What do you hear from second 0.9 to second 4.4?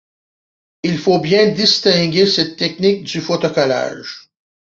faut bien distinguer cette technique du photocollage.